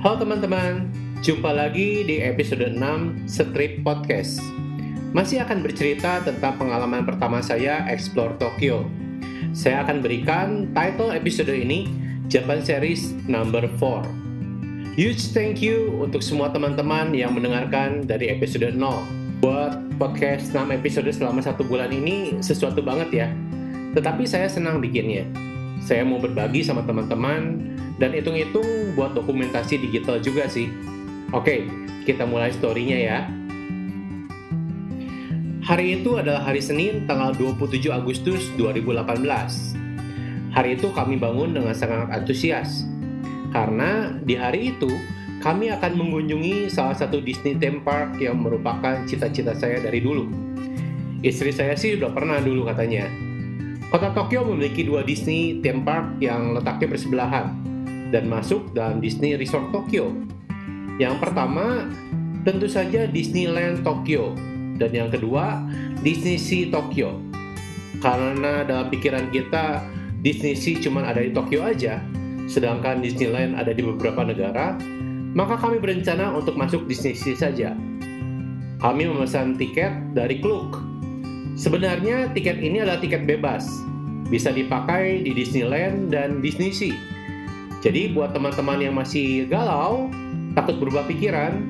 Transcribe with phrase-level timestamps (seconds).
[0.00, 0.88] Halo teman-teman,
[1.20, 4.40] jumpa lagi di episode 6 Strip Podcast.
[5.12, 8.88] Masih akan bercerita tentang pengalaman pertama saya explore Tokyo.
[9.52, 11.84] Saya akan berikan title episode ini
[12.32, 14.96] Japan Series Number 4.
[14.96, 18.80] Huge thank you untuk semua teman-teman yang mendengarkan dari episode 0.
[19.44, 23.28] Buat podcast 6 episode selama satu bulan ini sesuatu banget ya.
[23.92, 25.28] Tetapi saya senang bikinnya.
[25.84, 27.69] Saya mau berbagi sama teman-teman
[28.00, 30.72] dan hitung-hitung buat dokumentasi digital juga sih.
[31.30, 31.68] Oke,
[32.08, 33.18] kita mulai story-nya ya.
[35.60, 39.76] Hari itu adalah hari Senin tanggal 27 Agustus 2018.
[40.50, 42.88] Hari itu kami bangun dengan sangat antusias.
[43.54, 44.90] Karena di hari itu
[45.38, 50.26] kami akan mengunjungi salah satu Disney theme park yang merupakan cita-cita saya dari dulu.
[51.20, 53.06] Istri saya sih udah pernah dulu katanya.
[53.92, 57.69] Kota Tokyo memiliki dua Disney theme park yang letaknya bersebelahan,
[58.10, 60.10] dan masuk dalam Disney Resort Tokyo.
[61.00, 61.88] Yang pertama,
[62.44, 64.36] tentu saja Disneyland Tokyo,
[64.76, 65.64] dan yang kedua,
[66.04, 67.16] Disney Sea Tokyo.
[68.04, 69.80] Karena dalam pikiran kita,
[70.20, 72.02] Disney Sea cuma ada di Tokyo aja,
[72.50, 74.76] sedangkan Disneyland ada di beberapa negara,
[75.32, 77.72] maka kami berencana untuk masuk Disney Sea saja.
[78.80, 80.80] Kami memesan tiket dari Klook.
[81.56, 83.68] Sebenarnya tiket ini adalah tiket bebas,
[84.32, 87.19] bisa dipakai di Disneyland dan Disney Sea
[87.80, 90.12] jadi buat teman-teman yang masih galau,
[90.52, 91.64] takut berubah pikiran,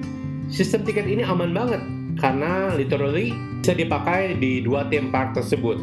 [0.51, 1.79] sistem tiket ini aman banget
[2.19, 3.31] karena literally
[3.63, 5.79] bisa dipakai di dua theme park tersebut.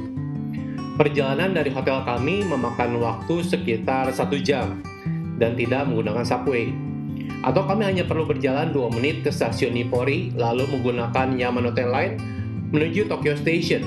[1.00, 4.84] Perjalanan dari hotel kami memakan waktu sekitar satu jam
[5.40, 6.76] dan tidak menggunakan subway.
[7.48, 12.16] Atau kami hanya perlu berjalan 2 menit ke stasiun Nippori lalu menggunakan Yaman Hotel Line
[12.74, 13.86] menuju Tokyo Station,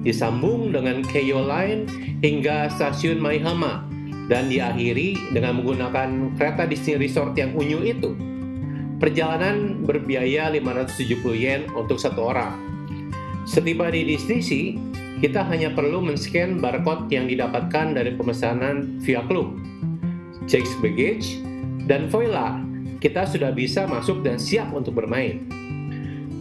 [0.00, 1.86] disambung dengan Keio Line
[2.24, 3.85] hingga stasiun Maihama
[4.26, 8.14] dan diakhiri dengan menggunakan kereta Disney Resort yang unyu itu.
[8.96, 12.56] Perjalanan berbiaya 570 yen untuk satu orang.
[13.46, 14.74] Setiba di Disney Sea,
[15.22, 19.54] kita hanya perlu men-scan barcode yang didapatkan dari pemesanan via klub.
[20.50, 21.38] Checks baggage,
[21.86, 22.58] dan voila,
[22.98, 25.46] kita sudah bisa masuk dan siap untuk bermain.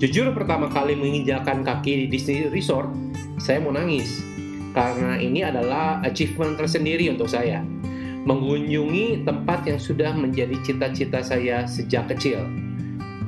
[0.01, 2.89] Jujur pertama kali menginjakan kaki di Disney Resort,
[3.37, 4.23] saya mau nangis
[4.75, 7.63] karena ini adalah achievement tersendiri untuk saya
[8.25, 12.41] mengunjungi tempat yang sudah menjadi cita-cita saya sejak kecil.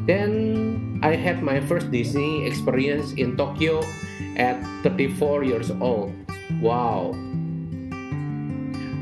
[0.09, 0.33] Then
[1.05, 3.85] I had my first Disney experience in Tokyo
[4.41, 6.11] at 34 years old.
[6.59, 7.13] Wow.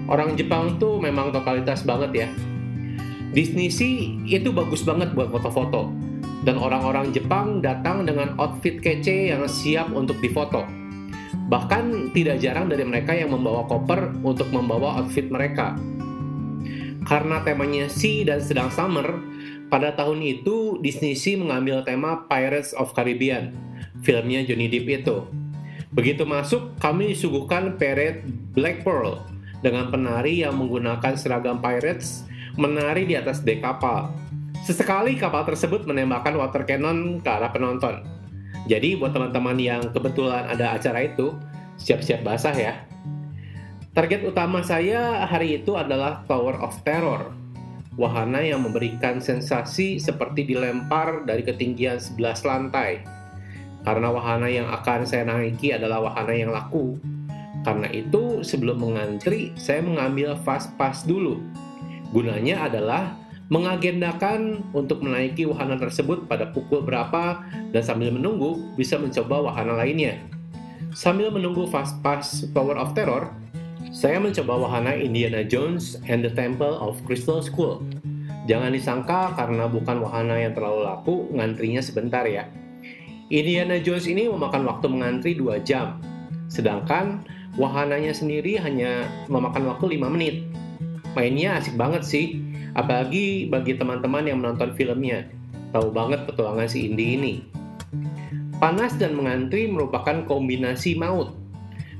[0.05, 2.29] Orang Jepang tuh memang totalitas banget ya.
[3.31, 5.89] Disney sih itu bagus banget buat foto-foto.
[6.45, 10.84] Dan orang-orang Jepang datang dengan outfit kece yang siap untuk difoto
[11.45, 15.77] Bahkan tidak jarang dari mereka yang membawa koper untuk membawa outfit mereka.
[17.05, 19.05] Karena temanya sea dan sedang summer,
[19.69, 23.53] pada tahun itu Disney Sea mengambil tema Pirates of Caribbean,
[24.01, 25.17] filmnya Johnny Depp itu.
[25.93, 28.25] Begitu masuk, kami disuguhkan parade
[28.57, 29.21] Black Pearl
[29.61, 32.29] dengan penari yang menggunakan seragam pirates
[32.59, 34.13] menari di atas dek kapal.
[34.65, 38.14] Sesekali kapal tersebut menembakkan water cannon ke arah penonton.
[38.65, 41.37] Jadi buat teman-teman yang kebetulan ada acara itu,
[41.77, 42.73] siap-siap basah ya.
[43.95, 47.31] Target utama saya hari itu adalah Tower of Terror,
[47.95, 52.99] wahana yang memberikan sensasi seperti dilempar dari ketinggian 11 lantai.
[53.85, 56.97] Karena wahana yang akan saya naiki adalah wahana yang laku.
[57.63, 61.39] Karena itu, sebelum mengantri, saya mengambil fast pass dulu.
[62.11, 63.13] Gunanya adalah
[63.47, 70.17] mengagendakan untuk menaiki wahana tersebut pada pukul berapa dan sambil menunggu bisa mencoba wahana lainnya.
[70.95, 73.29] Sambil menunggu Fast Pass Power of Terror,
[73.93, 77.85] saya mencoba wahana Indiana Jones and the Temple of Crystal Skull.
[78.45, 82.45] Jangan disangka karena bukan wahana yang terlalu laku, ngantrinya sebentar ya.
[83.33, 85.97] Indiana Jones ini memakan waktu mengantri 2 jam,
[86.45, 87.25] sedangkan
[87.57, 90.45] wahananya sendiri hanya memakan waktu 5 menit.
[91.17, 92.44] Mainnya asik banget sih,
[92.75, 95.23] Apalagi bagi teman-teman yang menonton filmnya,
[95.71, 97.33] tahu banget petualangan si Indi ini.
[98.59, 101.31] Panas dan mengantri merupakan kombinasi maut.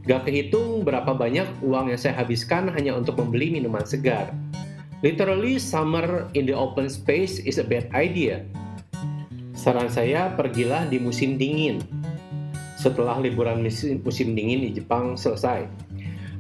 [0.04, 4.36] Gak kehitung berapa banyak uang yang saya habiskan hanya untuk membeli minuman segar.
[5.00, 8.44] Literally, summer in the open space is a bad idea.
[9.56, 11.80] Saran saya, pergilah di musim dingin.
[12.76, 15.66] Setelah liburan musim, musim dingin di Jepang selesai,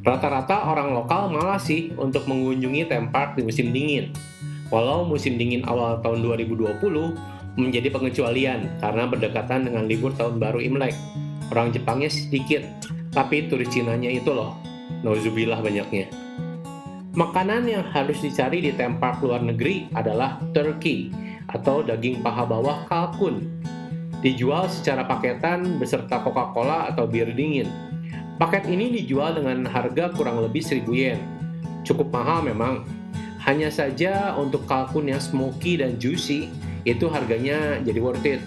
[0.06, 4.14] Rata-rata orang lokal malah sih untuk mengunjungi tempat di musim dingin.
[4.70, 6.78] Walau musim dingin awal tahun 2020
[7.58, 10.94] menjadi pengecualian karena berdekatan dengan libur tahun baru Imlek.
[11.50, 12.62] Orang Jepangnya sedikit,
[13.10, 14.54] tapi turis Cinanya itu loh.
[15.02, 16.06] Nauzubillah banyaknya.
[17.18, 21.10] Makanan yang harus dicari di tempat luar negeri adalah turkey
[21.50, 23.42] atau daging paha bawah kalkun.
[24.22, 27.95] Dijual secara paketan beserta Coca-Cola atau bir dingin.
[28.36, 31.20] Paket ini dijual dengan harga kurang lebih 1000 yen.
[31.88, 32.84] Cukup mahal memang.
[33.48, 36.52] Hanya saja untuk kalkun yang smoky dan juicy
[36.84, 38.44] itu harganya jadi worth it.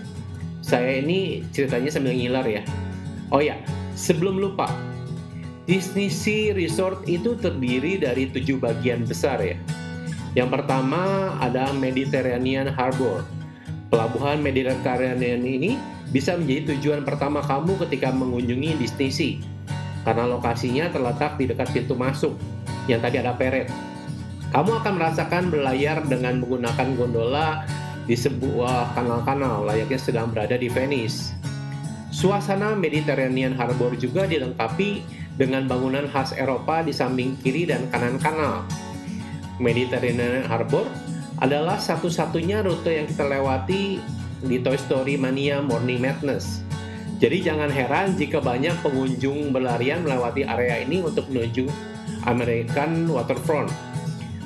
[0.60, 2.62] Saya ini ceritanya sambil ngiler ya.
[3.32, 3.56] Oh ya,
[3.96, 4.68] sebelum lupa,
[5.64, 9.56] Disney Sea Resort itu terdiri dari tujuh bagian besar ya.
[10.36, 13.24] Yang pertama ada Mediterranean Harbor.
[13.88, 15.80] Pelabuhan Mediterranean ini
[16.12, 19.40] bisa menjadi tujuan pertama kamu ketika mengunjungi Disney Sea.
[20.02, 22.34] Karena lokasinya terletak di dekat pintu masuk,
[22.86, 23.68] yang tadi ada peret.
[24.48, 27.68] Kamu akan merasakan berlayar dengan menggunakan gondola
[28.08, 31.36] di sebuah kanal-kanal layaknya sedang berada di Venice.
[32.08, 35.04] Suasana Mediterranean Harbor juga dilengkapi
[35.36, 38.64] dengan bangunan khas Eropa di samping kiri dan kanan kanal.
[39.60, 40.88] Mediterranean Harbor
[41.38, 44.00] adalah satu-satunya rute yang kita lewati
[44.42, 46.67] di Toy Story Mania Morning Madness.
[47.18, 51.66] Jadi jangan heran jika banyak pengunjung berlarian melewati area ini untuk menuju
[52.30, 53.74] American Waterfront.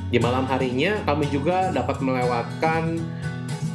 [0.09, 2.97] Di malam harinya, kami juga dapat melewatkan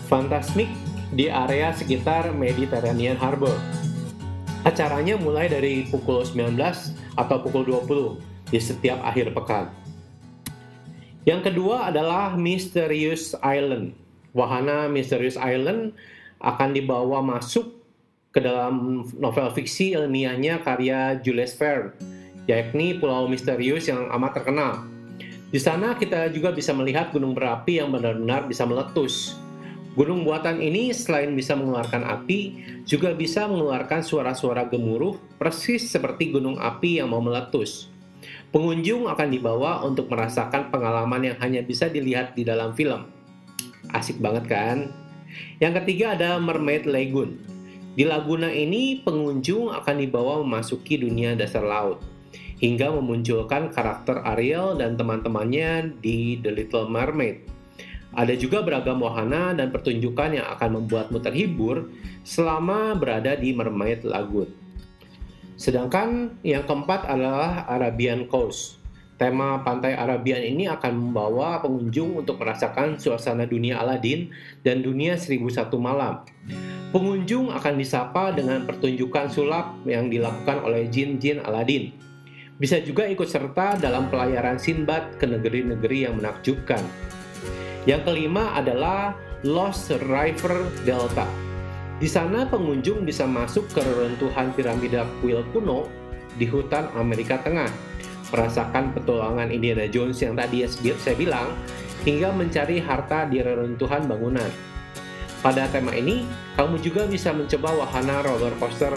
[0.10, 0.66] Fantasmic
[1.14, 3.54] di area sekitar Mediterranean Harbor.
[4.66, 6.58] Acaranya mulai dari pukul 19
[7.22, 9.70] atau pukul 20 di setiap akhir pekan.
[11.22, 13.94] Yang kedua adalah Mysterious Island.
[14.34, 15.94] Wahana Mysterious Island
[16.42, 17.77] akan dibawa masuk
[18.38, 21.98] ke dalam novel fiksi ilmiahnya karya Jules Verne,
[22.46, 24.86] yakni Pulau Misterius yang amat terkenal.
[25.50, 29.34] Di sana kita juga bisa melihat gunung berapi yang benar-benar bisa meletus
[29.98, 32.54] Gunung buatan ini selain bisa mengeluarkan api,
[32.86, 37.90] juga bisa mengeluarkan suara-suara gemuruh persis seperti gunung api yang mau meletus.
[38.54, 43.10] Pengunjung akan dibawa untuk merasakan pengalaman yang hanya bisa dilihat di dalam film.
[43.90, 44.94] Asik banget kan?
[45.58, 47.57] Yang ketiga ada Mermaid Lagoon.
[47.98, 51.98] Di laguna ini pengunjung akan dibawa memasuki dunia dasar laut
[52.62, 57.50] hingga memunculkan karakter Ariel dan teman-temannya di The Little Mermaid.
[58.14, 61.90] Ada juga beragam wahana dan pertunjukan yang akan membuatmu terhibur
[62.22, 64.54] selama berada di Mermaid Lagoon.
[65.58, 68.78] Sedangkan yang keempat adalah Arabian Coast.
[69.18, 74.30] Tema pantai Arabian ini akan membawa pengunjung untuk merasakan suasana dunia Aladin
[74.62, 76.22] dan dunia 1001 malam.
[76.94, 81.98] Pengunjung akan disapa dengan pertunjukan sulap yang dilakukan oleh jin-jin Aladin.
[82.62, 86.86] Bisa juga ikut serta dalam pelayaran Sinbad ke negeri-negeri yang menakjubkan.
[87.90, 91.26] Yang kelima adalah Lost River Delta.
[91.98, 95.90] Di sana pengunjung bisa masuk ke reruntuhan piramida kuil kuno
[96.38, 97.70] di hutan Amerika Tengah,
[98.34, 100.68] merasakan petualangan Indiana Jones yang tadi
[101.00, 101.56] saya bilang,
[102.04, 104.50] hingga mencari harta di reruntuhan bangunan.
[105.44, 106.26] Pada tema ini,
[106.58, 108.92] kamu juga bisa mencoba wahana roller coaster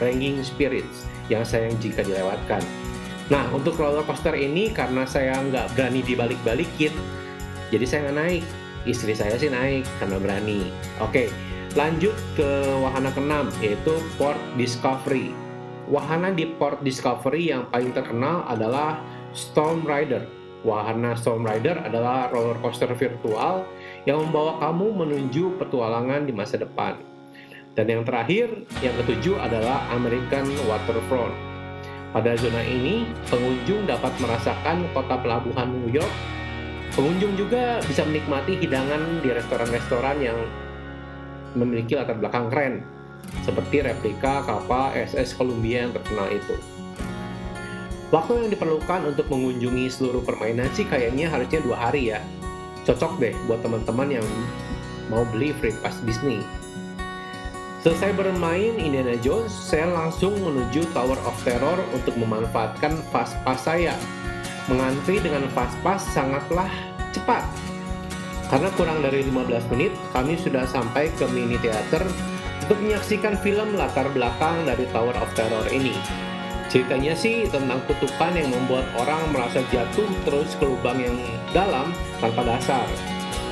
[0.00, 2.64] Ranging Spirits yang sayang jika dilewatkan.
[3.28, 6.94] Nah, untuk roller coaster ini karena saya nggak berani dibalik-balikin,
[7.70, 8.44] jadi saya nggak naik
[8.86, 10.70] istri saya sih naik karena berani
[11.02, 11.26] oke
[11.74, 12.48] lanjut ke
[12.80, 15.34] wahana keenam yaitu Port Discovery
[15.86, 18.98] wahana di Port Discovery yang paling terkenal adalah
[19.32, 20.26] Storm Rider.
[20.66, 23.62] Wahana Storm Rider adalah roller coaster virtual
[24.02, 26.98] yang membawa kamu menuju petualangan di masa depan.
[27.76, 28.50] Dan yang terakhir,
[28.80, 31.36] yang ketujuh adalah American Waterfront.
[32.10, 36.14] Pada zona ini, pengunjung dapat merasakan kota pelabuhan New York.
[36.96, 40.38] Pengunjung juga bisa menikmati hidangan di restoran-restoran yang
[41.52, 42.95] memiliki latar belakang keren,
[43.42, 46.56] seperti replika kapal SS Columbia yang terkenal itu.
[48.14, 52.22] Waktu yang diperlukan untuk mengunjungi seluruh permainan sih kayaknya harusnya dua hari ya.
[52.86, 54.26] Cocok deh buat teman-teman yang
[55.10, 56.42] mau beli free pass Disney.
[57.82, 63.94] Selesai bermain Indiana Jones, saya langsung menuju Tower of Terror untuk memanfaatkan fast pass saya
[64.66, 66.66] Mengantri dengan fast-pass sangatlah
[67.14, 67.46] cepat.
[68.50, 72.02] Karena kurang dari 15 menit, kami sudah sampai ke mini theater
[72.66, 75.94] untuk menyaksikan film latar belakang dari Tower of Terror ini.
[76.66, 81.14] Ceritanya sih tentang kutukan yang membuat orang merasa jatuh terus ke lubang yang
[81.54, 82.82] dalam tanpa dasar.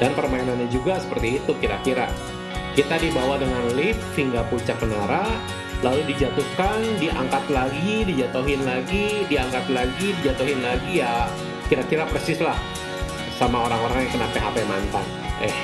[0.02, 2.10] Dan permainannya juga seperti itu kira-kira.
[2.74, 5.30] Kita dibawa dengan lift hingga puncak menara,
[5.86, 11.30] lalu dijatuhkan, diangkat lagi, dijatuhin lagi, diangkat lagi, dijatuhin lagi ya
[11.70, 12.58] kira-kira persis lah
[13.38, 15.06] sama orang-orang yang kena PHP mantan.
[15.38, 15.54] Eh,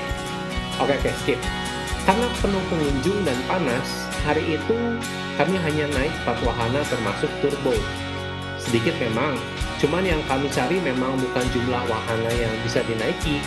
[0.78, 1.70] oke okay, okay, skip.
[2.11, 3.87] Karena penuh pengunjung dan panas,
[4.26, 4.99] hari itu
[5.38, 7.71] kami hanya naik empat wahana termasuk turbo.
[8.59, 9.38] Sedikit memang,
[9.79, 13.38] Cuman yang kami cari memang bukan jumlah wahana yang bisa dinaiki,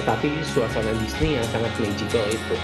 [0.00, 2.56] tetapi suasana Disney yang sangat magical itu.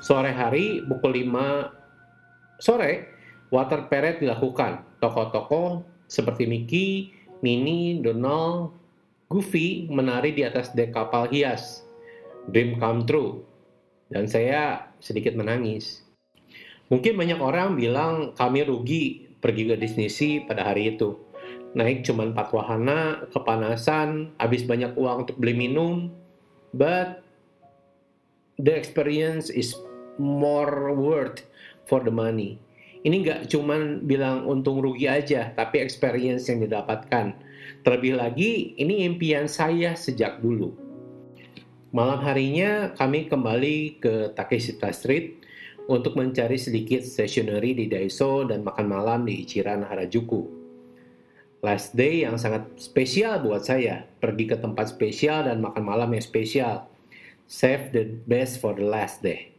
[0.00, 3.12] Sore hari pukul 5 sore,
[3.50, 4.86] water parade dilakukan.
[5.02, 7.10] Tokoh-tokoh seperti Mickey,
[7.42, 8.72] Minnie, Donald,
[9.26, 11.82] Goofy menari di atas dek kapal hias.
[12.48, 13.55] Dream come true.
[14.06, 16.06] Dan saya sedikit menangis.
[16.86, 21.18] Mungkin banyak orang bilang kami rugi pergi ke Disney Sea pada hari itu.
[21.74, 26.08] Naik cuma 4 wahana, kepanasan, habis banyak uang untuk beli minum,
[26.72, 27.20] but
[28.56, 29.76] the experience is
[30.16, 31.44] more worth
[31.84, 32.56] for the money.
[33.04, 37.36] Ini nggak cuman bilang untung rugi aja, tapi experience yang didapatkan.
[37.84, 40.85] Terlebih lagi, ini impian saya sejak dulu.
[41.96, 45.40] Malam harinya kami kembali ke Takeshita Street
[45.88, 50.44] untuk mencari sedikit stationery di Daiso dan makan malam di Ichiran Harajuku.
[51.64, 56.20] Last day yang sangat spesial buat saya, pergi ke tempat spesial dan makan malam yang
[56.20, 56.84] spesial.
[57.48, 59.56] Save the best for the last day.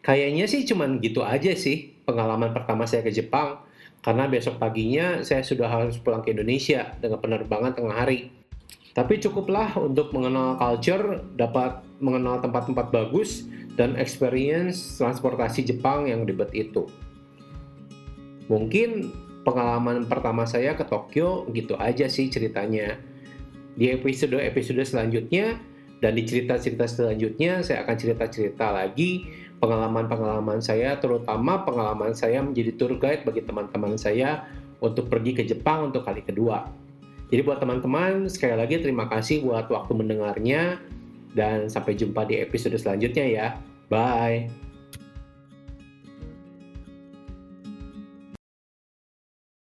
[0.00, 3.60] Kayaknya sih cuman gitu aja sih pengalaman pertama saya ke Jepang
[4.00, 8.32] karena besok paginya saya sudah harus pulang ke Indonesia dengan penerbangan tengah hari.
[8.94, 16.54] Tapi cukuplah untuk mengenal culture, dapat mengenal tempat-tempat bagus, dan experience transportasi Jepang yang ribet
[16.54, 16.86] itu.
[18.46, 19.10] Mungkin
[19.42, 22.94] pengalaman pertama saya ke Tokyo gitu aja sih ceritanya.
[23.74, 25.58] Di episode-episode selanjutnya
[25.98, 29.26] dan di cerita-cerita selanjutnya saya akan cerita-cerita lagi
[29.58, 34.46] pengalaman-pengalaman saya, terutama pengalaman saya menjadi tour guide bagi teman-teman saya
[34.78, 36.83] untuk pergi ke Jepang untuk kali kedua.
[37.32, 40.78] Jadi buat teman-teman, sekali lagi terima kasih buat waktu mendengarnya
[41.34, 43.46] dan sampai jumpa di episode selanjutnya ya.
[43.90, 44.63] Bye.